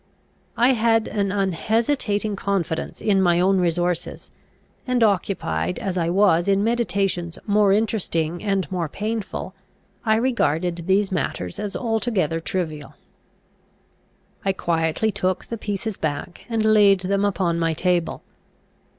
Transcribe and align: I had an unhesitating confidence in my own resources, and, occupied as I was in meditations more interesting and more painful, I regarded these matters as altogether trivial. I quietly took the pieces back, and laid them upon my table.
I 0.57 0.69
had 0.69 1.07
an 1.07 1.31
unhesitating 1.31 2.35
confidence 2.35 3.01
in 3.01 3.21
my 3.21 3.39
own 3.39 3.59
resources, 3.59 4.31
and, 4.87 5.03
occupied 5.03 5.77
as 5.77 5.95
I 5.95 6.09
was 6.09 6.47
in 6.47 6.63
meditations 6.63 7.37
more 7.45 7.71
interesting 7.71 8.41
and 8.43 8.65
more 8.71 8.89
painful, 8.89 9.53
I 10.03 10.15
regarded 10.15 10.87
these 10.87 11.11
matters 11.11 11.59
as 11.59 11.75
altogether 11.75 12.39
trivial. 12.39 12.95
I 14.43 14.53
quietly 14.53 15.11
took 15.11 15.45
the 15.45 15.57
pieces 15.59 15.97
back, 15.97 16.47
and 16.49 16.65
laid 16.65 17.01
them 17.01 17.23
upon 17.23 17.59
my 17.59 17.75
table. 17.75 18.23